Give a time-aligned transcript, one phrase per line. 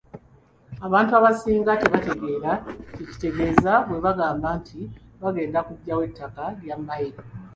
[0.85, 2.51] Abantu abasinga tebategeera
[2.93, 4.79] kye kitegeeza bwe bagamba nti
[5.21, 7.19] bagenda kuggyawo ettaka lya mmayiro.